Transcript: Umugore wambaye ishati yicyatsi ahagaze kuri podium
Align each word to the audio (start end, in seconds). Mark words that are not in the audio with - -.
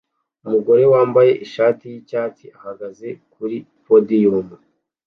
Umugore 0.45 0.83
wambaye 0.93 1.31
ishati 1.45 1.83
yicyatsi 1.93 2.45
ahagaze 2.57 3.07
kuri 3.33 3.55
podium 3.85 4.47